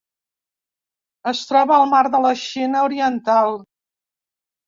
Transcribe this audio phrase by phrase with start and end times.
[1.31, 3.53] Es troba al Mar de la Xina Oriental.